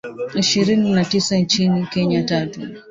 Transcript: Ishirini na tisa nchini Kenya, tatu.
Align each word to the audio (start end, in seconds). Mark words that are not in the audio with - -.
Ishirini 0.35 0.91
na 0.93 1.05
tisa 1.05 1.37
nchini 1.37 1.85
Kenya, 1.87 2.23
tatu. 2.23 2.61